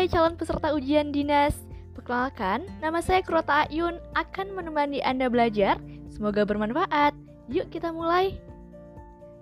Hai 0.00 0.08
calon 0.08 0.32
peserta 0.32 0.72
ujian 0.72 1.12
dinas. 1.12 1.52
Perkenalkan, 1.92 2.64
nama 2.80 3.04
saya 3.04 3.20
Kurota 3.20 3.68
Ayun 3.68 4.00
akan 4.16 4.56
menemani 4.56 5.04
Anda 5.04 5.28
belajar. 5.28 5.76
Semoga 6.08 6.48
bermanfaat. 6.48 7.12
Yuk 7.52 7.68
kita 7.68 7.92
mulai. 7.92 8.40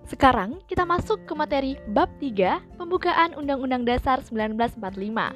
Sekarang 0.03 0.59
kita 0.67 0.83
masuk 0.83 1.23
ke 1.23 1.31
materi 1.31 1.79
bab 1.95 2.11
3 2.19 2.75
Pembukaan 2.75 3.39
Undang-Undang 3.39 3.87
Dasar 3.87 4.19
1945. 4.19 5.31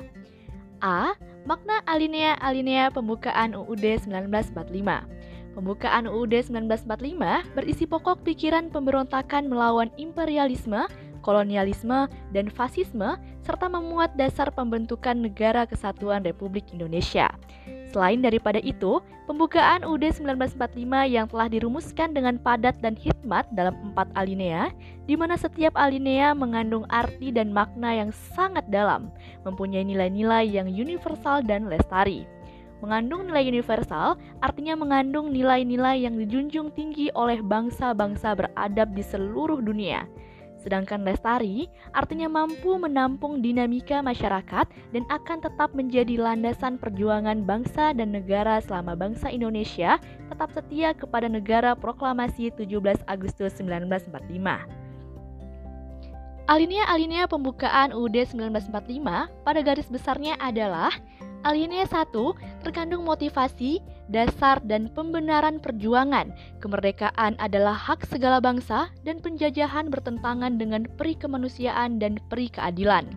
A. 0.84 1.16
Makna 1.48 1.80
alinea-alinea 1.88 2.91
pembukaan 2.91 3.55
UUD 3.55 4.03
1945. 4.03 5.55
Pembukaan 5.55 6.03
UUD 6.03 6.52
1945 6.52 7.55
berisi 7.55 7.88
pokok 7.88 8.27
pikiran 8.27 8.67
pemberontakan 8.67 9.48
melawan 9.48 9.88
imperialisme, 9.95 10.84
kolonialisme, 11.24 12.12
dan 12.36 12.46
fasisme, 12.52 13.16
serta 13.41 13.72
memuat 13.72 14.14
dasar 14.20 14.52
pembentukan 14.52 15.16
Negara 15.16 15.64
Kesatuan 15.64 16.22
Republik 16.27 16.70
Indonesia. 16.76 17.31
Selain 17.94 18.20
daripada 18.26 18.58
itu, 18.58 19.00
pembukaan 19.30 19.86
UUD 19.86 20.09
1945 20.17 21.05
yang 21.05 21.30
telah 21.30 21.45
dirumuskan 21.45 22.09
dengan 22.09 22.41
padat 22.41 22.73
dan 22.81 22.98
hikmat 22.98 23.45
dalam 23.54 23.78
empat 23.94 24.09
alinea, 24.17 24.73
di 25.05 25.14
mana 25.14 25.38
setiap 25.38 25.78
alinea 25.78 26.34
mengandung 26.34 26.90
arti 26.90 27.30
dan 27.30 27.53
makna 27.53 27.94
yang 27.94 28.09
sangat 28.34 28.66
dalam, 28.73 29.14
mempunyai 29.45 29.86
nilai-nilai 29.86 30.42
yang 30.50 30.66
universal 30.66 31.45
dan 31.45 31.70
lestari. 31.70 32.26
Mengandung 32.81 33.30
nilai 33.30 33.48
universal 33.48 34.20
artinya 34.44 34.76
mengandung 34.76 35.31
nilai-nilai 35.31 36.03
yang 36.03 36.20
dijunjung 36.20 36.73
tinggi 36.76 37.08
oleh 37.16 37.40
bangsa-bangsa 37.40 38.36
beradab 38.36 38.92
di 38.92 39.05
seluruh 39.05 39.64
dunia. 39.64 40.03
Sedangkan 40.63 41.03
lestari 41.03 41.67
artinya 41.91 42.31
mampu 42.31 42.80
menampung 42.80 43.44
dinamika 43.44 43.99
masyarakat 43.99 44.66
dan 44.95 45.03
akan 45.12 45.44
tetap 45.44 45.75
menjadi 45.75 46.16
landasan 46.16 46.80
perjuangan 46.80 47.44
bangsa 47.44 47.92
dan 47.92 48.16
negara 48.16 48.64
selama 48.64 48.95
bangsa 48.95 49.28
Indonesia 49.28 50.00
tetap 50.31 50.56
setia 50.56 50.95
kepada 50.95 51.28
negara 51.28 51.75
proklamasi 51.75 52.56
17 52.56 53.03
Agustus 53.11 53.52
1945. 53.59 54.84
Alinea-alinea 56.44 57.23
pembukaan 57.28 57.95
UUD 57.95 58.19
1945 58.19 58.67
pada 59.47 59.59
garis 59.64 59.88
besarnya 59.88 60.36
adalah 60.44 60.91
Alinea 61.44 61.83
1 61.83 62.16
terkandung 62.63 63.03
motivasi, 63.03 63.83
dasar, 64.08 64.63
dan 64.63 64.88
pembenaran 64.95 65.59
perjuangan. 65.59 66.31
Kemerdekaan 66.63 67.35
adalah 67.35 67.75
hak 67.75 68.08
segala 68.08 68.39
bangsa 68.39 68.88
dan 69.03 69.19
penjajahan 69.19 69.91
bertentangan 69.91 70.55
dengan 70.55 70.88
peri 70.95 71.19
kemanusiaan 71.19 72.00
dan 72.00 72.16
peri 72.31 72.47
keadilan. 72.47 73.11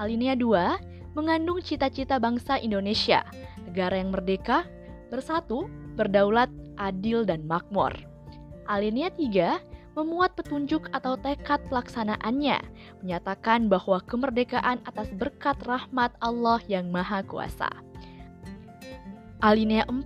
Alinea 0.00 0.32
2 0.40 1.12
mengandung 1.12 1.60
cita-cita 1.60 2.16
bangsa 2.16 2.56
Indonesia, 2.56 3.20
negara 3.68 4.00
yang 4.00 4.08
merdeka, 4.08 4.64
bersatu, 5.12 5.68
berdaulat, 6.00 6.48
adil, 6.80 7.28
dan 7.28 7.44
makmur. 7.44 7.92
Alinea 8.64 9.12
3 9.12 9.60
memuat 9.94 10.34
petunjuk 10.34 10.90
atau 10.90 11.14
tekad 11.18 11.62
pelaksanaannya, 11.70 12.58
menyatakan 13.02 13.70
bahwa 13.70 14.02
kemerdekaan 14.04 14.82
atas 14.86 15.10
berkat 15.14 15.58
rahmat 15.66 16.14
Allah 16.18 16.58
yang 16.66 16.90
Maha 16.90 17.22
Kuasa. 17.22 17.70
Alinea 19.42 19.86
4 19.86 20.04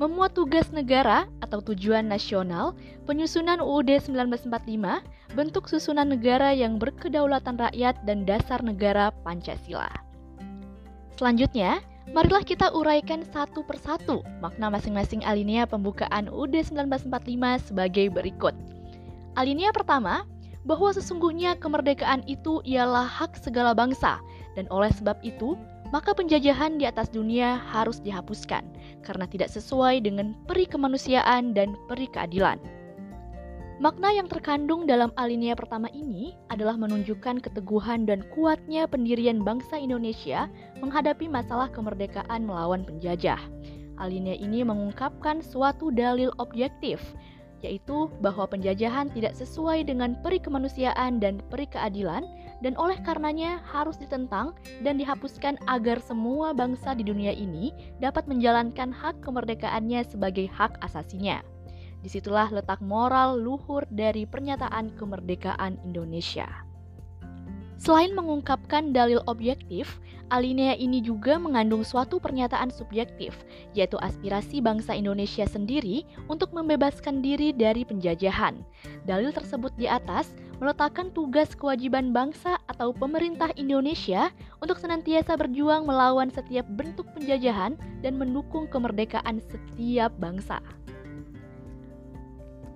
memuat 0.00 0.32
tugas 0.32 0.72
negara 0.72 1.28
atau 1.44 1.60
tujuan 1.60 2.08
nasional, 2.08 2.72
penyusunan 3.04 3.60
UUD 3.60 4.00
1945, 4.00 5.04
bentuk 5.36 5.68
susunan 5.68 6.08
negara 6.08 6.56
yang 6.56 6.80
berkedaulatan 6.80 7.60
rakyat 7.60 8.00
dan 8.08 8.24
dasar 8.24 8.64
negara 8.64 9.12
Pancasila. 9.20 9.92
Selanjutnya, 11.20 11.84
marilah 12.16 12.40
kita 12.40 12.72
uraikan 12.72 13.20
satu 13.28 13.60
persatu 13.68 14.24
makna 14.40 14.72
masing-masing 14.72 15.20
alinea 15.28 15.68
pembukaan 15.68 16.32
UUD 16.32 16.56
1945 16.64 17.68
sebagai 17.68 18.08
berikut. 18.08 18.56
Alinea 19.38 19.70
pertama, 19.70 20.26
bahwa 20.66 20.92
sesungguhnya 20.92 21.56
kemerdekaan 21.56 22.26
itu 22.28 22.60
ialah 22.66 23.06
hak 23.06 23.38
segala 23.38 23.72
bangsa, 23.72 24.20
dan 24.58 24.66
oleh 24.68 24.92
sebab 24.92 25.16
itu, 25.24 25.56
maka 25.90 26.14
penjajahan 26.14 26.78
di 26.78 26.86
atas 26.86 27.10
dunia 27.10 27.58
harus 27.70 27.98
dihapuskan 27.98 28.62
karena 29.02 29.26
tidak 29.26 29.50
sesuai 29.50 30.06
dengan 30.06 30.38
peri 30.46 30.66
kemanusiaan 30.66 31.50
dan 31.50 31.74
peri 31.90 32.06
keadilan. 32.06 32.58
Makna 33.80 34.12
yang 34.12 34.28
terkandung 34.28 34.84
dalam 34.84 35.08
alinea 35.16 35.56
pertama 35.56 35.88
ini 35.96 36.36
adalah 36.52 36.76
menunjukkan 36.76 37.40
keteguhan 37.40 38.04
dan 38.04 38.20
kuatnya 38.28 38.84
pendirian 38.84 39.40
bangsa 39.40 39.80
Indonesia 39.80 40.52
menghadapi 40.84 41.32
masalah 41.32 41.72
kemerdekaan 41.72 42.44
melawan 42.44 42.84
penjajah. 42.84 43.40
Alinea 43.96 44.36
ini 44.36 44.60
mengungkapkan 44.68 45.40
suatu 45.40 45.88
dalil 45.88 46.28
objektif 46.36 47.00
yaitu 47.60 48.08
bahwa 48.24 48.48
penjajahan 48.48 49.12
tidak 49.12 49.36
sesuai 49.36 49.84
dengan 49.88 50.16
peri 50.20 50.40
kemanusiaan 50.40 51.20
dan 51.20 51.40
peri 51.48 51.68
keadilan 51.68 52.24
dan 52.60 52.76
oleh 52.76 52.96
karenanya 53.00 53.60
harus 53.64 53.96
ditentang 53.96 54.52
dan 54.84 55.00
dihapuskan 55.00 55.56
agar 55.68 56.00
semua 56.00 56.52
bangsa 56.52 56.92
di 56.92 57.04
dunia 57.04 57.32
ini 57.32 57.72
dapat 58.00 58.28
menjalankan 58.28 58.92
hak 58.92 59.20
kemerdekaannya 59.24 60.04
sebagai 60.04 60.48
hak 60.52 60.76
asasinya. 60.84 61.40
Di 62.00 62.08
situlah 62.08 62.48
letak 62.48 62.80
moral 62.80 63.36
luhur 63.36 63.84
dari 63.92 64.24
pernyataan 64.24 64.96
kemerdekaan 64.96 65.76
Indonesia. 65.84 66.69
Selain 67.80 68.12
mengungkapkan 68.12 68.92
dalil 68.92 69.24
objektif, 69.24 70.04
alinea 70.28 70.76
ini 70.76 71.00
juga 71.00 71.40
mengandung 71.40 71.80
suatu 71.80 72.20
pernyataan 72.20 72.68
subjektif, 72.68 73.32
yaitu 73.72 73.96
aspirasi 74.04 74.60
bangsa 74.60 74.92
Indonesia 74.92 75.48
sendiri 75.48 76.04
untuk 76.28 76.52
membebaskan 76.52 77.24
diri 77.24 77.56
dari 77.56 77.88
penjajahan. 77.88 78.60
Dalil 79.08 79.32
tersebut 79.32 79.72
di 79.80 79.88
atas 79.88 80.36
meletakkan 80.60 81.08
tugas 81.16 81.56
kewajiban 81.56 82.12
bangsa 82.12 82.60
atau 82.68 82.92
pemerintah 82.92 83.48
Indonesia 83.56 84.28
untuk 84.60 84.76
senantiasa 84.76 85.40
berjuang 85.40 85.88
melawan 85.88 86.28
setiap 86.28 86.68
bentuk 86.76 87.08
penjajahan 87.16 87.80
dan 88.04 88.12
mendukung 88.20 88.68
kemerdekaan 88.68 89.40
setiap 89.40 90.12
bangsa. 90.20 90.60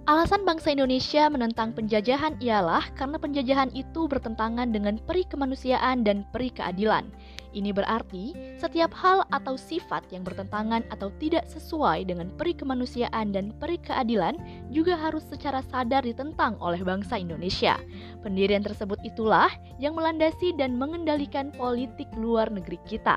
Alasan 0.05 0.45
bangsa 0.45 0.69
Indonesia 0.69 1.33
menentang 1.33 1.73
penjajahan 1.73 2.37
ialah 2.37 2.93
karena 2.93 3.17
penjajahan 3.17 3.73
itu 3.73 4.05
bertentangan 4.05 4.69
dengan 4.69 5.01
peri 5.01 5.25
kemanusiaan 5.25 6.05
dan 6.05 6.29
peri 6.29 6.53
keadilan. 6.53 7.09
Ini 7.57 7.73
berarti 7.73 8.37
setiap 8.61 8.93
hal 8.93 9.25
atau 9.33 9.57
sifat 9.57 10.05
yang 10.13 10.21
bertentangan 10.21 10.85
atau 10.93 11.09
tidak 11.17 11.49
sesuai 11.49 12.05
dengan 12.05 12.29
peri 12.37 12.53
kemanusiaan 12.53 13.33
dan 13.33 13.57
peri 13.57 13.81
keadilan 13.81 14.37
juga 14.69 14.93
harus 14.93 15.25
secara 15.25 15.65
sadar 15.73 16.05
ditentang 16.05 16.61
oleh 16.61 16.85
bangsa 16.85 17.17
Indonesia. 17.17 17.81
Pendirian 18.21 18.61
tersebut 18.61 19.01
itulah 19.09 19.49
yang 19.81 19.97
melandasi 19.97 20.53
dan 20.61 20.77
mengendalikan 20.77 21.49
politik 21.57 22.13
luar 22.21 22.53
negeri 22.53 22.77
kita. 22.85 23.17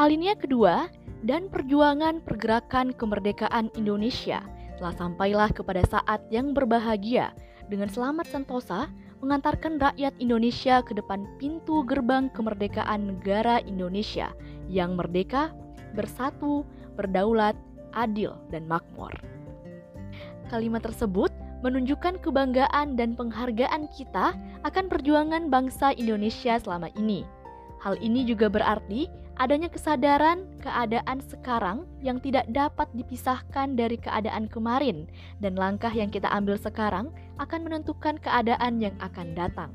Alinea 0.00 0.40
kedua 0.40 0.88
dan 1.20 1.52
perjuangan 1.52 2.24
pergerakan 2.24 2.96
kemerdekaan 2.96 3.68
Indonesia– 3.76 4.40
telah 4.82 4.98
sampailah 4.98 5.50
kepada 5.54 5.86
saat 5.86 6.18
yang 6.34 6.50
berbahagia 6.50 7.30
dengan 7.70 7.86
selamat 7.86 8.26
sentosa 8.34 8.90
mengantarkan 9.22 9.78
rakyat 9.78 10.10
Indonesia 10.18 10.82
ke 10.82 10.98
depan 10.98 11.22
pintu 11.38 11.86
gerbang 11.86 12.26
kemerdekaan 12.34 13.14
negara 13.14 13.62
Indonesia 13.62 14.34
yang 14.66 14.98
merdeka, 14.98 15.54
bersatu, 15.94 16.66
berdaulat, 16.98 17.54
adil, 17.94 18.34
dan 18.50 18.66
makmur. 18.66 19.14
Kalimat 20.50 20.82
tersebut 20.82 21.30
menunjukkan 21.62 22.18
kebanggaan 22.18 22.98
dan 22.98 23.14
penghargaan 23.14 23.86
kita 23.94 24.34
akan 24.66 24.84
perjuangan 24.90 25.46
bangsa 25.46 25.94
Indonesia 25.94 26.58
selama 26.58 26.90
ini. 26.98 27.22
Hal 27.78 27.94
ini 28.02 28.26
juga 28.26 28.50
berarti 28.50 29.06
adanya 29.40 29.68
kesadaran 29.72 30.44
keadaan 30.60 31.20
sekarang 31.24 31.88
yang 32.04 32.20
tidak 32.20 32.44
dapat 32.52 32.88
dipisahkan 32.92 33.78
dari 33.78 33.96
keadaan 33.96 34.48
kemarin, 34.48 35.08
dan 35.40 35.56
langkah 35.56 35.92
yang 35.92 36.12
kita 36.12 36.28
ambil 36.32 36.56
sekarang 36.60 37.08
akan 37.40 37.60
menentukan 37.64 38.20
keadaan 38.20 38.80
yang 38.82 38.96
akan 39.00 39.32
datang. 39.32 39.70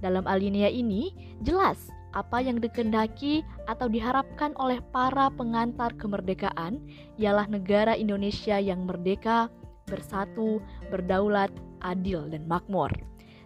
Dalam 0.00 0.24
alinea 0.24 0.68
ini, 0.72 1.12
jelas 1.44 1.92
apa 2.10 2.42
yang 2.42 2.58
dikendaki 2.58 3.46
atau 3.70 3.86
diharapkan 3.86 4.50
oleh 4.58 4.82
para 4.90 5.30
pengantar 5.30 5.94
kemerdekaan 5.94 6.82
ialah 7.20 7.46
negara 7.46 7.94
Indonesia 7.94 8.58
yang 8.58 8.82
merdeka, 8.82 9.46
bersatu, 9.86 10.58
berdaulat, 10.90 11.50
adil, 11.82 12.26
dan 12.30 12.46
makmur. 12.50 12.90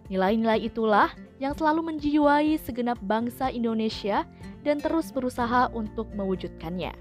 Nilai-nilai 0.09 0.69
itulah 0.69 1.09
yang 1.41 1.57
selalu 1.57 1.93
menjiwai 1.93 2.61
segenap 2.61 3.01
bangsa 3.01 3.49
Indonesia 3.49 4.23
dan 4.61 4.77
terus 4.77 5.09
berusaha 5.09 5.69
untuk 5.73 6.09
mewujudkannya. 6.13 6.93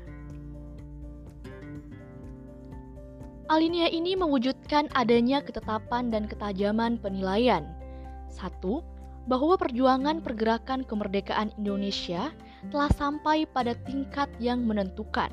Alinea 3.53 3.93
ini 3.93 4.17
mewujudkan 4.17 4.89
adanya 4.97 5.45
ketetapan 5.45 6.09
dan 6.09 6.25
ketajaman 6.25 6.97
penilaian. 6.97 7.69
Satu, 8.33 8.81
bahwa 9.29 9.57
perjuangan 9.61 10.25
pergerakan 10.25 10.85
kemerdekaan 10.85 11.53
Indonesia 11.61 12.33
telah 12.73 12.89
sampai 12.97 13.45
pada 13.45 13.77
tingkat 13.85 14.33
yang 14.41 14.65
menentukan. 14.65 15.29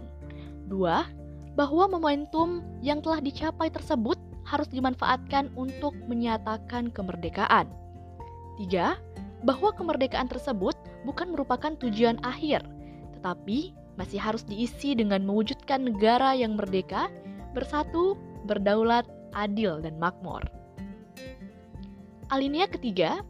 Dua, 0.67 1.07
bahwa 1.55 1.87
momentum 1.87 2.63
yang 2.79 3.03
telah 3.03 3.19
dicapai 3.19 3.67
tersebut 3.71 4.19
harus 4.45 4.67
dimanfaatkan 4.69 5.53
untuk 5.53 5.93
menyatakan 6.09 6.89
kemerdekaan. 6.91 7.69
Tiga, 8.59 8.97
bahwa 9.41 9.73
kemerdekaan 9.73 10.29
tersebut 10.29 10.77
bukan 11.05 11.33
merupakan 11.33 11.73
tujuan 11.81 12.21
akhir, 12.21 12.61
tetapi 13.17 13.73
masih 13.97 14.21
harus 14.21 14.45
diisi 14.45 14.93
dengan 14.93 15.25
mewujudkan 15.25 15.85
negara 15.85 16.33
yang 16.37 16.57
merdeka, 16.57 17.09
bersatu, 17.53 18.15
berdaulat, 18.45 19.05
adil, 19.33 19.81
dan 19.81 19.97
makmur. 19.97 20.41
Alinea 22.31 22.69
ketiga, 22.69 23.25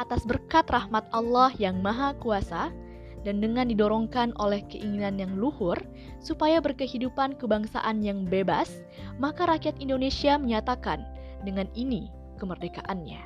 atas 0.00 0.26
berkat 0.26 0.66
rahmat 0.66 1.06
Allah 1.14 1.54
yang 1.60 1.78
Maha 1.78 2.16
Kuasa, 2.18 2.74
dan 3.22 3.38
dengan 3.38 3.70
didorongkan 3.70 4.34
oleh 4.38 4.62
keinginan 4.66 5.18
yang 5.18 5.32
luhur 5.38 5.78
supaya 6.18 6.58
berkehidupan 6.58 7.38
kebangsaan 7.38 8.02
yang 8.02 8.26
bebas, 8.26 8.82
maka 9.18 9.46
rakyat 9.46 9.78
Indonesia 9.78 10.38
menyatakan 10.38 11.02
dengan 11.46 11.66
ini 11.74 12.10
kemerdekaannya. 12.38 13.22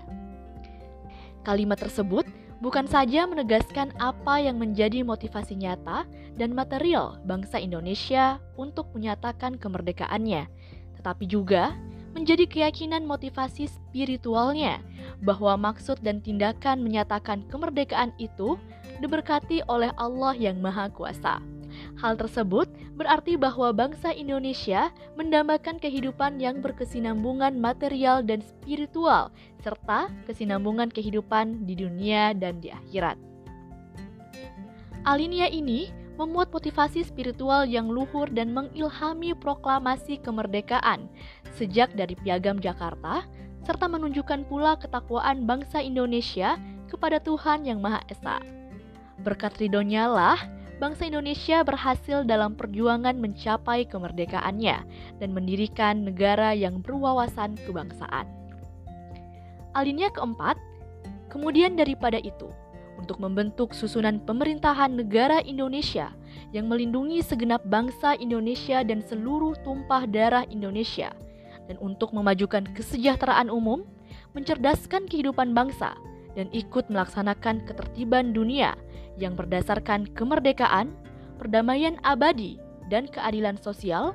Kalimat 1.44 1.80
tersebut 1.80 2.28
bukan 2.60 2.88
saja 2.88 3.24
menegaskan 3.28 3.92
apa 4.00 4.40
yang 4.40 4.60
menjadi 4.60 5.04
motivasi 5.04 5.56
nyata 5.56 6.04
dan 6.36 6.52
material 6.52 7.20
bangsa 7.24 7.60
Indonesia 7.60 8.40
untuk 8.60 8.92
menyatakan 8.92 9.56
kemerdekaannya, 9.56 10.48
tetapi 11.00 11.24
juga 11.28 11.72
menjadi 12.16 12.48
keyakinan 12.48 13.04
motivasi 13.04 13.68
spiritualnya 13.68 14.80
bahwa 15.20 15.52
maksud 15.60 16.00
dan 16.00 16.24
tindakan 16.24 16.80
menyatakan 16.80 17.44
kemerdekaan 17.52 18.16
itu 18.16 18.56
diberkati 19.00 19.64
oleh 19.66 19.92
Allah 19.96 20.34
yang 20.36 20.60
Maha 20.60 20.88
Kuasa. 20.92 21.42
Hal 22.00 22.16
tersebut 22.16 22.68
berarti 22.96 23.36
bahwa 23.36 23.68
bangsa 23.72 24.12
Indonesia 24.12 24.88
mendambakan 25.20 25.76
kehidupan 25.76 26.40
yang 26.40 26.64
berkesinambungan 26.64 27.60
material 27.60 28.24
dan 28.24 28.40
spiritual, 28.40 29.28
serta 29.60 30.08
kesinambungan 30.24 30.88
kehidupan 30.88 31.68
di 31.68 31.76
dunia 31.76 32.32
dan 32.32 32.60
di 32.64 32.72
akhirat. 32.72 33.20
Alinea 35.04 35.46
ini 35.52 35.92
memuat 36.16 36.48
motivasi 36.48 37.04
spiritual 37.04 37.68
yang 37.68 37.92
luhur 37.92 38.26
dan 38.32 38.50
mengilhami 38.56 39.36
proklamasi 39.36 40.16
kemerdekaan 40.24 41.06
sejak 41.54 41.92
dari 41.92 42.16
Piagam 42.16 42.56
Jakarta, 42.56 43.28
serta 43.68 43.86
menunjukkan 43.86 44.48
pula 44.48 44.80
ketakwaan 44.80 45.44
bangsa 45.44 45.84
Indonesia 45.84 46.56
kepada 46.88 47.20
Tuhan 47.20 47.68
Yang 47.68 47.78
Maha 47.84 48.00
Esa. 48.08 48.36
Berkat 49.24 49.56
ridhonya 49.56 50.08
lah, 50.08 50.38
bangsa 50.76 51.08
Indonesia 51.08 51.64
berhasil 51.64 52.24
dalam 52.28 52.52
perjuangan 52.52 53.16
mencapai 53.16 53.88
kemerdekaannya 53.88 54.76
dan 55.16 55.30
mendirikan 55.32 56.04
negara 56.04 56.52
yang 56.52 56.84
berwawasan 56.84 57.56
kebangsaan. 57.64 58.28
Alinea 59.72 60.12
keempat, 60.12 60.60
kemudian 61.32 61.76
daripada 61.76 62.20
itu, 62.20 62.48
untuk 62.96 63.20
membentuk 63.20 63.76
susunan 63.76 64.20
pemerintahan 64.24 64.92
negara 64.92 65.40
Indonesia 65.44 66.12
yang 66.52 66.68
melindungi 66.68 67.20
segenap 67.20 67.64
bangsa 67.68 68.16
Indonesia 68.16 68.80
dan 68.84 69.04
seluruh 69.04 69.56
tumpah 69.64 70.08
darah 70.08 70.44
Indonesia, 70.48 71.12
dan 71.68 71.76
untuk 71.80 72.12
memajukan 72.12 72.64
kesejahteraan 72.72 73.52
umum, 73.52 73.84
mencerdaskan 74.32 75.08
kehidupan 75.08 75.52
bangsa, 75.56 75.96
dan 76.36 76.52
ikut 76.52 76.86
melaksanakan 76.92 77.64
ketertiban 77.64 78.36
dunia 78.36 78.76
yang 79.16 79.32
berdasarkan 79.32 80.06
kemerdekaan, 80.12 80.92
perdamaian 81.40 81.96
abadi, 82.04 82.60
dan 82.92 83.08
keadilan 83.08 83.56
sosial, 83.58 84.12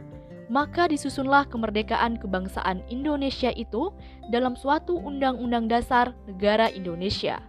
maka 0.47 0.87
disusunlah 0.87 1.47
kemerdekaan 1.47 2.19
kebangsaan 2.19 2.85
Indonesia 2.87 3.49
itu 3.55 3.91
dalam 4.29 4.53
suatu 4.53 4.99
undang-undang 4.99 5.67
dasar 5.67 6.13
negara 6.29 6.69
Indonesia 6.69 7.39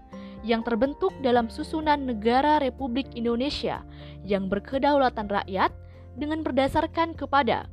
yang 0.43 0.67
terbentuk 0.67 1.15
dalam 1.23 1.47
susunan 1.47 2.03
negara 2.03 2.59
Republik 2.59 3.07
Indonesia 3.15 3.87
yang 4.27 4.51
berkedaulatan 4.51 5.31
rakyat 5.31 5.71
dengan 6.19 6.43
berdasarkan 6.43 7.15
kepada 7.15 7.71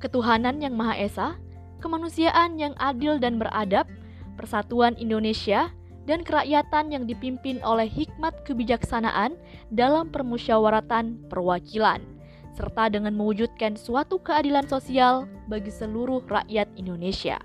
ketuhanan 0.00 0.60
yang 0.64 0.76
Maha 0.76 0.96
Esa, 0.96 1.28
kemanusiaan 1.84 2.56
yang 2.56 2.72
adil 2.80 3.20
dan 3.20 3.36
beradab, 3.36 3.84
persatuan 4.40 4.96
Indonesia, 4.96 5.72
dan 6.08 6.24
kerakyatan 6.24 6.88
yang 6.88 7.04
dipimpin 7.04 7.60
oleh 7.60 7.84
hikmat 7.84 8.32
kebijaksanaan 8.48 9.36
dalam 9.68 10.08
permusyawaratan 10.08 11.28
perwakilan, 11.28 12.00
serta 12.56 12.88
dengan 12.88 13.12
mewujudkan 13.12 13.76
suatu 13.76 14.16
keadilan 14.16 14.64
sosial 14.64 15.28
bagi 15.52 15.68
seluruh 15.68 16.24
rakyat 16.24 16.72
Indonesia. 16.80 17.36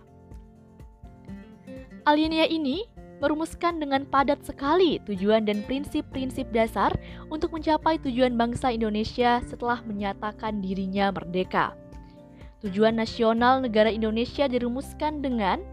Alinea 2.08 2.48
ini 2.48 2.88
merumuskan 3.24 3.80
dengan 3.80 4.04
padat 4.04 4.44
sekali 4.44 5.00
tujuan 5.08 5.48
dan 5.48 5.64
prinsip-prinsip 5.64 6.48
dasar 6.52 6.92
untuk 7.32 7.56
mencapai 7.56 7.96
tujuan 8.04 8.36
bangsa 8.36 8.72
Indonesia 8.72 9.40
setelah 9.48 9.80
menyatakan 9.88 10.60
dirinya 10.60 11.12
merdeka. 11.12 11.72
Tujuan 12.64 12.96
nasional 12.96 13.60
negara 13.64 13.92
Indonesia 13.92 14.48
dirumuskan 14.48 15.20
dengan 15.24 15.64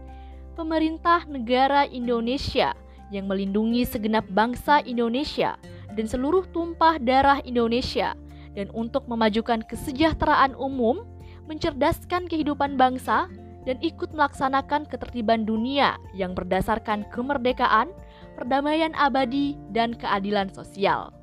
pemerintah 0.53 1.25
negara 1.27 1.87
Indonesia 1.87 2.75
yang 3.11 3.27
melindungi 3.27 3.83
segenap 3.83 4.23
bangsa 4.31 4.79
Indonesia 4.87 5.59
dan 5.95 6.05
seluruh 6.07 6.47
tumpah 6.55 6.97
darah 6.97 7.43
Indonesia 7.43 8.15
dan 8.55 8.67
untuk 8.75 9.07
memajukan 9.07 9.63
kesejahteraan 9.67 10.55
umum, 10.59 11.03
mencerdaskan 11.47 12.27
kehidupan 12.27 12.75
bangsa, 12.75 13.27
dan 13.61 13.77
ikut 13.79 14.09
melaksanakan 14.11 14.89
ketertiban 14.89 15.45
dunia 15.45 15.95
yang 16.17 16.33
berdasarkan 16.33 17.05
kemerdekaan, 17.13 17.93
perdamaian 18.33 18.91
abadi, 18.97 19.53
dan 19.69 19.93
keadilan 19.93 20.49
sosial. 20.49 21.13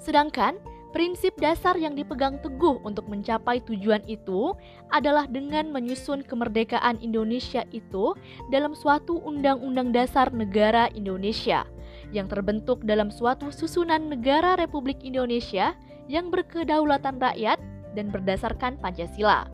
Sedangkan 0.00 0.56
prinsip 0.96 1.36
dasar 1.36 1.76
yang 1.76 1.92
dipegang 1.92 2.40
teguh 2.40 2.80
untuk 2.80 3.04
mencapai 3.12 3.60
tujuan 3.68 4.00
itu 4.08 4.56
adalah 4.88 5.28
dengan 5.28 5.68
menyusun 5.68 6.24
kemerdekaan 6.24 6.96
Indonesia 7.04 7.68
itu 7.68 8.16
dalam 8.48 8.72
suatu 8.72 9.20
undang-undang 9.20 9.92
dasar 9.92 10.32
negara 10.32 10.88
Indonesia 10.96 11.68
yang 12.16 12.32
terbentuk 12.32 12.80
dalam 12.88 13.12
suatu 13.12 13.52
susunan 13.52 14.08
negara 14.08 14.56
Republik 14.56 15.04
Indonesia 15.04 15.76
yang 16.08 16.32
berkedaulatan 16.32 17.20
rakyat 17.20 17.60
dan 17.92 18.08
berdasarkan 18.08 18.80
Pancasila. 18.80 19.52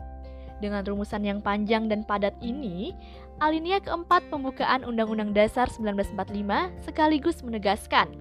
Dengan 0.63 0.87
rumusan 0.87 1.27
yang 1.27 1.43
panjang 1.43 1.91
dan 1.91 2.07
padat 2.07 2.39
ini, 2.39 2.95
alinea 3.43 3.83
keempat 3.83 4.31
pembukaan 4.31 4.87
Undang-Undang 4.87 5.35
Dasar 5.35 5.67
1945 5.67 6.87
sekaligus 6.87 7.43
menegaskan 7.43 8.15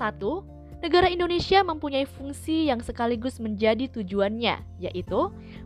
1. 0.00 0.57
Negara 0.78 1.10
Indonesia 1.10 1.58
mempunyai 1.66 2.06
fungsi 2.06 2.70
yang 2.70 2.78
sekaligus 2.78 3.42
menjadi 3.42 3.90
tujuannya, 3.90 4.62
yaitu 4.78 5.20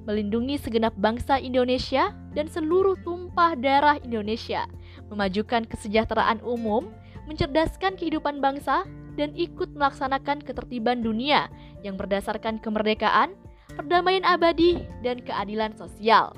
melindungi 0.08 0.56
segenap 0.56 0.96
bangsa 0.96 1.36
Indonesia 1.36 2.16
dan 2.32 2.48
seluruh 2.48 2.96
tumpah 3.04 3.52
darah 3.60 4.00
Indonesia, 4.00 4.64
memajukan 5.12 5.68
kesejahteraan 5.68 6.40
umum, 6.40 6.88
mencerdaskan 7.28 8.00
kehidupan 8.00 8.40
bangsa, 8.40 8.88
dan 9.20 9.36
ikut 9.36 9.76
melaksanakan 9.76 10.40
ketertiban 10.40 11.04
dunia 11.04 11.52
yang 11.84 12.00
berdasarkan 12.00 12.56
kemerdekaan, 12.56 13.36
perdamaian 13.76 14.24
abadi, 14.24 14.80
dan 15.04 15.20
keadilan 15.20 15.76
sosial. 15.76 16.32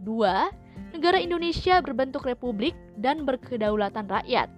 Dua, 0.00 0.48
negara 0.96 1.20
Indonesia 1.20 1.84
berbentuk 1.84 2.24
republik 2.24 2.72
dan 2.96 3.28
berkedaulatan 3.28 4.08
rakyat. 4.08 4.48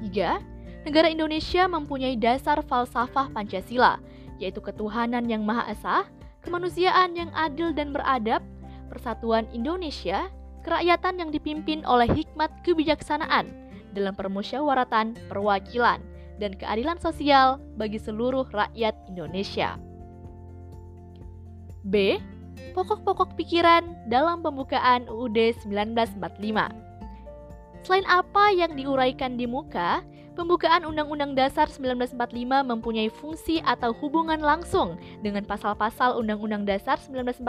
Tiga, 0.00 0.40
negara 0.84 1.12
Indonesia 1.12 1.68
mempunyai 1.68 2.16
dasar 2.16 2.60
falsafah 2.64 3.28
Pancasila, 3.32 4.00
yaitu 4.40 4.60
ketuhanan 4.64 5.28
yang 5.28 5.44
Maha 5.44 5.68
Esa, 5.72 5.96
kemanusiaan 6.40 7.12
yang 7.16 7.30
adil 7.36 7.72
dan 7.76 7.92
beradab, 7.92 8.40
persatuan 8.88 9.44
Indonesia, 9.52 10.32
kerakyatan 10.64 11.20
yang 11.20 11.30
dipimpin 11.30 11.84
oleh 11.84 12.08
hikmat 12.08 12.50
kebijaksanaan 12.64 13.48
dalam 13.92 14.16
permusyawaratan 14.16 15.16
perwakilan, 15.28 16.00
dan 16.40 16.56
keadilan 16.56 16.96
sosial 16.96 17.60
bagi 17.76 18.00
seluruh 18.00 18.48
rakyat 18.48 18.96
Indonesia. 19.12 19.76
B. 21.84 22.16
Pokok-pokok 22.76 23.40
pikiran 23.40 24.08
dalam 24.08 24.44
pembukaan 24.44 25.08
UUD 25.08 25.64
1945 25.64 26.90
Selain 27.80 28.04
apa 28.04 28.52
yang 28.52 28.76
diuraikan 28.76 29.40
di 29.40 29.48
muka, 29.48 30.04
Pembukaan 30.38 30.86
Undang-Undang 30.86 31.34
Dasar 31.34 31.66
1945 31.66 32.14
mempunyai 32.62 33.10
fungsi 33.10 33.58
atau 33.66 33.90
hubungan 33.98 34.38
langsung 34.38 34.94
dengan 35.26 35.42
pasal-pasal 35.42 36.14
Undang-Undang 36.22 36.70
Dasar 36.70 37.02
1945 37.02 37.42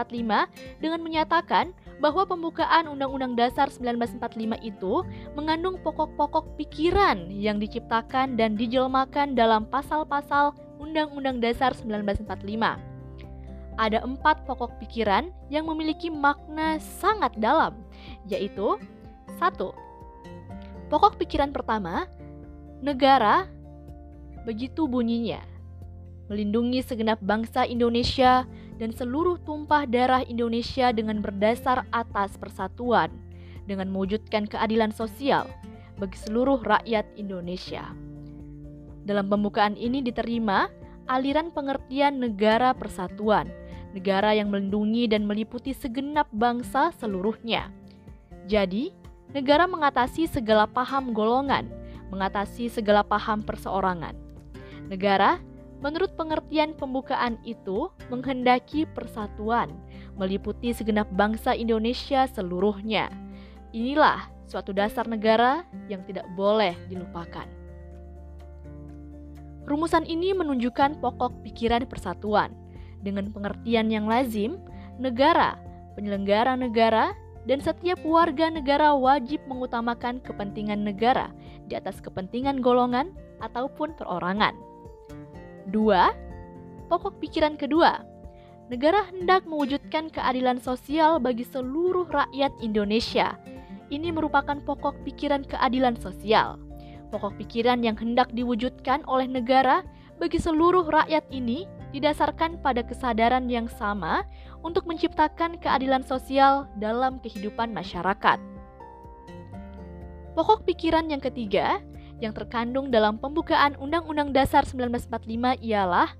dengan 0.81 0.99
menyatakan 1.05 1.77
bahwa 2.01 2.25
pembukaan 2.25 2.89
Undang-Undang 2.89 3.37
Dasar 3.37 3.69
1945 3.69 4.65
itu 4.65 4.93
mengandung 5.37 5.77
pokok-pokok 5.85 6.57
pikiran 6.57 7.29
yang 7.29 7.61
diciptakan 7.61 8.33
dan 8.33 8.57
dijelmakan 8.57 9.37
dalam 9.37 9.69
pasal-pasal 9.69 10.57
Undang-Undang 10.81 11.37
Dasar 11.37 11.77
1945. 11.77 12.25
Ada 13.77 14.01
empat 14.01 14.43
pokok 14.49 14.81
pikiran 14.81 15.29
yang 15.53 15.69
memiliki 15.69 16.09
makna 16.09 16.81
sangat 16.81 17.31
dalam, 17.37 17.77
yaitu 18.25 18.75
satu, 19.37 19.71
Pokok 20.91 21.15
pikiran 21.15 21.55
pertama 21.55 22.03
Negara, 22.81 23.45
begitu 24.41 24.89
bunyinya, 24.89 25.37
melindungi 26.33 26.81
segenap 26.81 27.21
bangsa 27.21 27.61
Indonesia 27.61 28.49
dan 28.81 28.89
seluruh 28.89 29.37
tumpah 29.45 29.85
darah 29.85 30.25
Indonesia 30.25 30.89
dengan 30.89 31.21
berdasar 31.21 31.85
atas 31.93 32.41
persatuan, 32.41 33.13
dengan 33.69 33.85
mewujudkan 33.93 34.49
keadilan 34.49 34.89
sosial 34.89 35.45
bagi 36.01 36.17
seluruh 36.25 36.57
rakyat 36.65 37.05
Indonesia. 37.21 37.85
Dalam 39.05 39.29
pembukaan 39.29 39.77
ini 39.77 40.01
diterima 40.01 40.65
aliran 41.05 41.53
pengertian 41.53 42.17
negara 42.17 42.73
persatuan, 42.73 43.45
negara 43.93 44.33
yang 44.33 44.49
melindungi 44.49 45.05
dan 45.05 45.29
meliputi 45.29 45.77
segenap 45.77 46.25
bangsa 46.33 46.89
seluruhnya. 46.97 47.69
Jadi, 48.49 48.89
negara 49.37 49.69
mengatasi 49.69 50.25
segala 50.25 50.65
paham 50.65 51.13
golongan, 51.13 51.80
mengatasi 52.11 52.67
segala 52.67 53.01
paham 53.01 53.41
perseorangan. 53.41 54.13
Negara, 54.91 55.39
menurut 55.79 56.13
pengertian 56.19 56.75
pembukaan 56.75 57.39
itu, 57.47 57.87
menghendaki 58.11 58.83
persatuan, 58.91 59.71
meliputi 60.19 60.75
segenap 60.75 61.07
bangsa 61.15 61.55
Indonesia 61.55 62.27
seluruhnya. 62.27 63.09
Inilah 63.71 64.27
suatu 64.45 64.75
dasar 64.75 65.07
negara 65.07 65.63
yang 65.87 66.03
tidak 66.03 66.27
boleh 66.35 66.75
dilupakan. 66.91 67.47
Rumusan 69.63 70.03
ini 70.03 70.35
menunjukkan 70.35 70.99
pokok 70.99 71.47
pikiran 71.47 71.87
persatuan. 71.87 72.51
Dengan 73.01 73.31
pengertian 73.33 73.89
yang 73.89 74.05
lazim, 74.05 74.59
negara, 74.99 75.57
penyelenggara 75.95 76.53
negara, 76.59 77.15
dan 77.49 77.57
setiap 77.57 77.97
warga 78.05 78.53
negara 78.53 78.93
wajib 78.93 79.41
mengutamakan 79.49 80.21
kepentingan 80.21 80.85
negara 80.85 81.33
di 81.71 81.79
atas 81.79 82.03
kepentingan 82.03 82.59
golongan 82.59 83.15
ataupun 83.39 83.95
perorangan. 83.95 84.51
Dua, 85.71 86.11
pokok 86.91 87.23
pikiran 87.23 87.55
kedua, 87.55 88.03
negara 88.67 89.07
hendak 89.07 89.47
mewujudkan 89.47 90.11
keadilan 90.11 90.59
sosial 90.59 91.23
bagi 91.23 91.47
seluruh 91.47 92.11
rakyat 92.11 92.51
Indonesia. 92.59 93.39
Ini 93.87 94.11
merupakan 94.11 94.59
pokok 94.59 95.07
pikiran 95.07 95.47
keadilan 95.47 95.95
sosial. 95.95 96.59
Pokok 97.11 97.39
pikiran 97.39 97.79
yang 97.83 97.95
hendak 97.95 98.31
diwujudkan 98.35 99.03
oleh 99.07 99.27
negara 99.27 99.83
bagi 100.19 100.39
seluruh 100.39 100.87
rakyat 100.87 101.23
ini 101.31 101.67
didasarkan 101.91 102.63
pada 102.63 102.87
kesadaran 102.87 103.51
yang 103.51 103.67
sama 103.67 104.23
untuk 104.63 104.87
menciptakan 104.87 105.59
keadilan 105.59 106.07
sosial 106.07 106.71
dalam 106.79 107.19
kehidupan 107.19 107.75
masyarakat. 107.75 108.50
Pokok 110.31 110.63
pikiran 110.63 111.11
yang 111.11 111.19
ketiga 111.19 111.83
yang 112.23 112.31
terkandung 112.31 112.87
dalam 112.87 113.19
pembukaan 113.19 113.75
Undang-Undang 113.75 114.31
Dasar 114.31 114.63
1945 114.63 115.59
ialah 115.59 116.15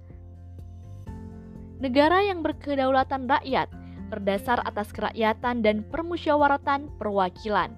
negara 1.80 2.20
yang 2.26 2.44
berkedaulatan 2.44 3.30
rakyat 3.30 3.72
berdasar 4.12 4.60
atas 4.68 4.92
kerakyatan 4.92 5.64
dan 5.64 5.88
permusyawaratan 5.88 6.92
perwakilan. 7.00 7.72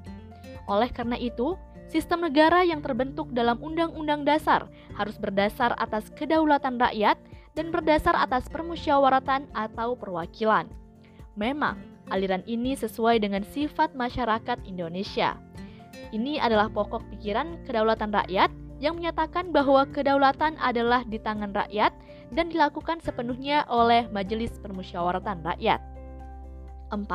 Oleh 0.66 0.90
karena 0.90 1.14
itu, 1.22 1.54
sistem 1.86 2.26
negara 2.26 2.66
yang 2.66 2.82
terbentuk 2.82 3.30
dalam 3.30 3.62
Undang-Undang 3.62 4.26
Dasar 4.26 4.66
harus 4.98 5.14
berdasar 5.22 5.78
atas 5.78 6.10
kedaulatan 6.18 6.82
rakyat 6.82 7.22
dan 7.54 7.70
berdasar 7.70 8.18
atas 8.18 8.50
permusyawaratan 8.50 9.46
atau 9.54 9.94
perwakilan. 9.94 10.66
Memang, 11.38 11.78
aliran 12.10 12.42
ini 12.50 12.74
sesuai 12.74 13.22
dengan 13.22 13.46
sifat 13.46 13.94
masyarakat 13.94 14.58
Indonesia. 14.66 15.38
Ini 16.14 16.42
adalah 16.42 16.70
pokok 16.70 17.10
pikiran 17.14 17.66
kedaulatan 17.66 18.14
rakyat 18.14 18.54
yang 18.84 19.00
menyatakan 19.00 19.56
bahwa 19.56 19.88
kedaulatan 19.88 20.60
adalah 20.60 21.08
di 21.08 21.18
tangan 21.18 21.56
rakyat 21.56 21.96
dan 22.36 22.52
dilakukan 22.52 23.00
sepenuhnya 23.00 23.64
oleh 23.72 24.10
Majelis 24.12 24.52
Permusyawaratan 24.60 25.40
Rakyat. 25.46 25.80
4. 26.92 27.08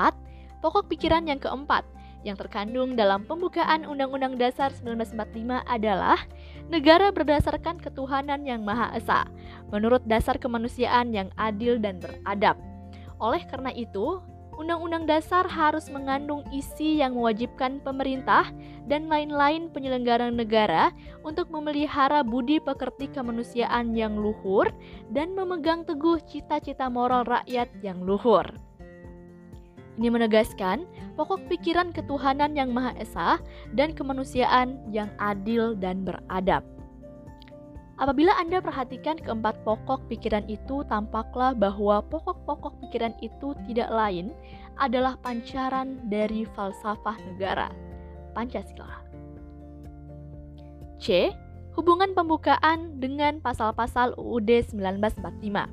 Pokok 0.64 0.90
pikiran 0.90 1.28
yang 1.28 1.38
keempat 1.38 1.85
yang 2.26 2.35
terkandung 2.35 2.99
dalam 2.99 3.23
pembukaan 3.23 3.87
Undang-Undang 3.87 4.42
Dasar 4.42 4.75
1945 4.75 5.62
adalah 5.70 6.18
negara 6.66 7.14
berdasarkan 7.14 7.78
ketuhanan 7.78 8.42
yang 8.42 8.66
Maha 8.66 8.90
Esa, 8.99 9.23
menurut 9.70 10.02
dasar 10.02 10.35
kemanusiaan 10.35 11.14
yang 11.14 11.30
adil 11.38 11.78
dan 11.78 12.02
beradab. 12.02 12.58
Oleh 13.23 13.42
karena 13.47 13.70
itu, 13.70 14.18
Undang-Undang 14.59 15.07
Dasar 15.07 15.47
harus 15.47 15.87
mengandung 15.87 16.43
isi 16.50 16.99
yang 16.99 17.15
mewajibkan 17.15 17.79
pemerintah 17.79 18.50
dan 18.91 19.07
lain-lain 19.07 19.71
penyelenggara 19.71 20.35
negara 20.35 20.91
untuk 21.23 21.47
memelihara 21.55 22.27
budi 22.27 22.59
pekerti 22.59 23.07
kemanusiaan 23.15 23.95
yang 23.95 24.19
luhur 24.19 24.67
dan 25.15 25.31
memegang 25.38 25.87
teguh 25.87 26.19
cita-cita 26.27 26.91
moral 26.91 27.23
rakyat 27.23 27.71
yang 27.87 28.03
luhur. 28.03 28.50
Ini 29.99 30.11
menegaskan 30.11 30.87
pokok 31.15 31.47
pikiran 31.47 31.95
ketuhanan 31.95 32.59
yang 32.59 32.75
Maha 32.75 32.99
Esa 32.99 33.38
dan 33.79 33.95
kemanusiaan 33.95 34.79
yang 34.91 35.11
adil 35.23 35.79
dan 35.79 36.03
beradab. 36.03 36.77
Apabila 37.99 38.31
Anda 38.38 38.62
perhatikan 38.62 39.19
keempat 39.19 39.67
pokok 39.67 40.07
pikiran 40.07 40.47
itu, 40.47 40.87
tampaklah 40.87 41.50
bahwa 41.50 41.99
pokok-pokok 42.07 42.78
pikiran 42.87 43.11
itu 43.19 43.59
tidak 43.67 43.90
lain 43.90 44.31
adalah 44.78 45.19
pancaran 45.19 45.99
dari 46.07 46.47
falsafah 46.55 47.19
negara, 47.26 47.75
Pancasila. 48.38 49.02
C. 51.02 51.35
Hubungan 51.75 52.14
pembukaan 52.14 53.02
dengan 53.02 53.43
pasal-pasal 53.43 54.14
UUD 54.14 54.50
1945. 54.71 55.67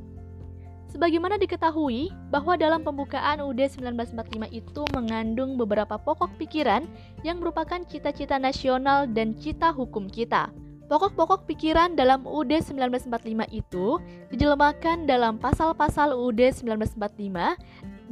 Sebagaimana 0.89 1.38
diketahui 1.38 2.10
bahwa 2.34 2.58
dalam 2.58 2.82
pembukaan 2.82 3.41
UUD 3.41 3.70
1945 3.70 4.50
itu 4.50 4.82
mengandung 4.98 5.58
beberapa 5.62 5.98
pokok 5.98 6.41
pikiran 6.41 6.89
yang 7.22 7.38
merupakan 7.38 7.82
cita-cita 7.86 8.38
nasional 8.41 9.05
dan 9.10 9.38
cita 9.38 9.70
hukum 9.70 10.10
kita. 10.10 10.50
Pokok-pokok 10.86 11.50
pikiran 11.50 11.98
dalam 11.98 12.30
UUD 12.30 12.62
1945 12.62 13.10
itu 13.50 13.98
dijelmakan 14.30 15.10
dalam 15.10 15.42
pasal-pasal 15.42 16.13
UUD 16.13 16.38
1945 16.62 17.58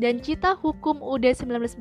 dan 0.02 0.18
cita 0.18 0.58
hukum 0.58 0.98
UUD 0.98 1.38
1945 1.38 1.78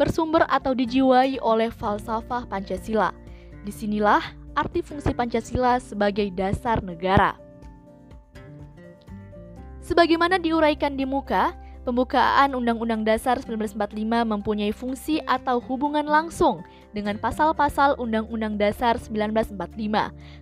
bersumber 0.00 0.48
atau 0.48 0.72
dijiwai 0.72 1.36
oleh 1.44 1.68
falsafah 1.68 2.48
Pancasila. 2.48 3.12
Di 3.60 3.68
sinilah 3.68 4.24
arti 4.56 4.80
fungsi 4.80 5.12
Pancasila 5.12 5.76
sebagai 5.76 6.32
dasar 6.32 6.80
negara. 6.80 7.36
Sebagaimana 9.84 10.40
diuraikan 10.40 10.96
di 10.96 11.04
muka, 11.04 11.52
pembukaan 11.84 12.56
Undang-Undang 12.56 13.04
Dasar 13.04 13.36
1945 13.36 14.00
mempunyai 14.24 14.72
fungsi 14.72 15.20
atau 15.28 15.60
hubungan 15.60 16.08
langsung 16.08 16.64
dengan 16.90 17.16
pasal-pasal 17.18 17.94
Undang-Undang 17.98 18.58
Dasar 18.58 18.98
1945 18.98 19.54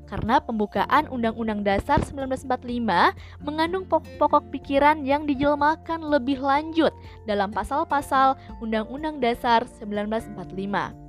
karena 0.08 0.34
pembukaan 0.40 1.04
Undang-Undang 1.12 1.64
Dasar 1.64 2.00
1945 2.04 2.48
mengandung 3.44 3.84
pokok-pokok 3.84 4.48
pikiran 4.52 5.04
yang 5.04 5.28
dijelmakan 5.28 6.04
lebih 6.08 6.40
lanjut 6.40 6.92
dalam 7.28 7.52
pasal-pasal 7.52 8.36
Undang-Undang 8.64 9.20
Dasar 9.20 9.68
1945 9.80 11.08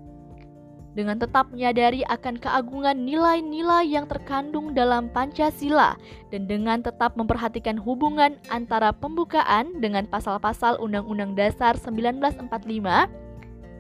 dengan 0.98 1.22
tetap 1.22 1.48
menyadari 1.53 2.01
akan 2.10 2.41
keagungan 2.41 2.98
nilai-nilai 3.08 3.86
yang 3.86 4.10
terkandung 4.10 4.74
dalam 4.74 5.08
Pancasila 5.13 5.96
dan 6.34 6.50
dengan 6.50 6.81
tetap 6.81 7.13
memperhatikan 7.13 7.77
hubungan 7.77 8.36
antara 8.50 8.89
pembukaan 8.89 9.79
dengan 9.79 10.10
pasal-pasal 10.10 10.81
Undang-Undang 10.81 11.38
Dasar 11.38 11.77
1945, 11.77 13.28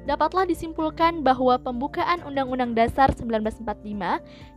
dapatlah 0.09 0.49
disimpulkan 0.49 1.21
bahwa 1.21 1.61
pembukaan 1.61 2.25
Undang-Undang 2.25 2.73
Dasar 2.73 3.13
1945 3.13 3.61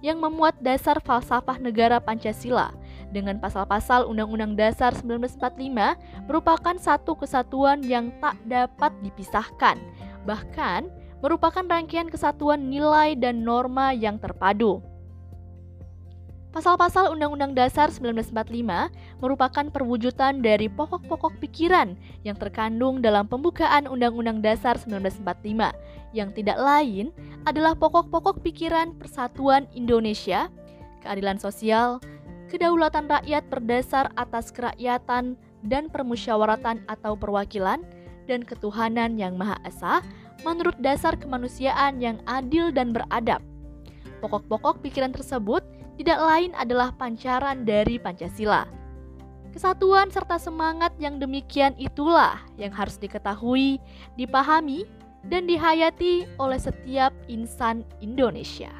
yang 0.00 0.16
memuat 0.16 0.56
dasar 0.64 0.96
falsafah 1.04 1.60
negara 1.60 2.00
Pancasila 2.00 2.72
dengan 3.12 3.36
pasal-pasal 3.36 4.08
Undang-Undang 4.08 4.56
Dasar 4.56 4.96
1945 4.96 6.24
merupakan 6.24 6.76
satu 6.80 7.12
kesatuan 7.20 7.84
yang 7.84 8.08
tak 8.24 8.40
dapat 8.48 8.96
dipisahkan. 9.04 9.76
Bahkan, 10.24 10.88
merupakan 11.20 11.68
rangkaian 11.68 12.08
kesatuan 12.08 12.72
nilai 12.72 13.12
dan 13.12 13.44
norma 13.44 13.92
yang 13.92 14.16
terpadu. 14.16 14.80
Pasal-pasal 16.52 17.08
Undang-Undang 17.16 17.56
Dasar 17.56 17.88
1945 17.88 18.36
merupakan 19.24 19.64
perwujudan 19.72 20.44
dari 20.44 20.68
pokok-pokok 20.68 21.40
pikiran 21.40 21.96
yang 22.28 22.36
terkandung 22.36 23.00
dalam 23.00 23.24
pembukaan 23.24 23.88
Undang-Undang 23.88 24.44
Dasar 24.44 24.76
1945, 24.76 25.72
yang 26.12 26.28
tidak 26.36 26.60
lain 26.60 27.08
adalah 27.48 27.72
pokok-pokok 27.72 28.44
pikiran 28.44 28.92
persatuan 29.00 29.64
Indonesia, 29.72 30.52
keadilan 31.00 31.40
sosial, 31.40 32.04
kedaulatan 32.52 33.08
rakyat 33.08 33.48
berdasar 33.48 34.12
atas 34.20 34.52
kerakyatan 34.52 35.40
dan 35.64 35.88
permusyawaratan 35.88 36.84
atau 36.84 37.16
perwakilan, 37.16 37.80
dan 38.28 38.44
ketuhanan 38.44 39.16
yang 39.16 39.40
Maha 39.40 39.56
Esa 39.64 40.04
menurut 40.44 40.76
dasar 40.84 41.16
kemanusiaan 41.16 41.96
yang 41.96 42.20
adil 42.28 42.68
dan 42.70 42.92
beradab. 42.92 43.40
Pokok-pokok 44.20 44.84
pikiran 44.84 45.10
tersebut 45.10 45.64
tidak 46.00 46.18
lain 46.18 46.50
adalah 46.56 46.94
pancaran 46.96 47.68
dari 47.68 48.00
Pancasila. 48.00 48.64
Kesatuan 49.52 50.08
serta 50.08 50.40
semangat 50.40 50.96
yang 50.96 51.20
demikian 51.20 51.76
itulah 51.76 52.40
yang 52.56 52.72
harus 52.72 52.96
diketahui, 52.96 53.76
dipahami, 54.16 54.88
dan 55.28 55.44
dihayati 55.44 56.24
oleh 56.40 56.56
setiap 56.56 57.12
insan 57.28 57.84
Indonesia. 58.00 58.72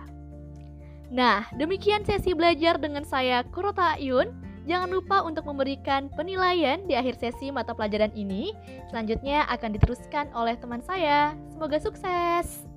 Nah, 1.13 1.45
demikian 1.61 2.09
sesi 2.09 2.33
belajar 2.33 2.81
dengan 2.81 3.05
saya 3.05 3.45
Kurota 3.53 4.01
Ayun. 4.01 4.33
Jangan 4.65 4.89
lupa 4.89 5.21
untuk 5.27 5.45
memberikan 5.45 6.09
penilaian 6.17 6.81
di 6.89 6.97
akhir 6.97 7.21
sesi 7.21 7.53
mata 7.53 7.77
pelajaran 7.77 8.15
ini. 8.17 8.57
Selanjutnya 8.89 9.45
akan 9.53 9.77
diteruskan 9.77 10.33
oleh 10.33 10.57
teman 10.57 10.81
saya. 10.81 11.37
Semoga 11.53 11.77
sukses! 11.83 12.72